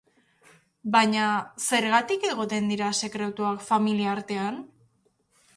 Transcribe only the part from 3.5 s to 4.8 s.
familia artean?